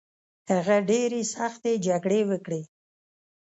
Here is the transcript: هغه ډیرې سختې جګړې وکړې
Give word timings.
هغه 0.53 0.77
ډیرې 0.89 1.21
سختې 1.35 1.71
جګړې 1.87 2.21
وکړې 2.29 2.61